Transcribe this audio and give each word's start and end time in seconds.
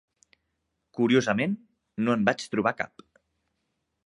Curiosament, 0.99 1.53
no 2.07 2.17
en 2.19 2.27
vaig 2.31 2.49
trobar 2.55 2.75
cap. 2.81 3.07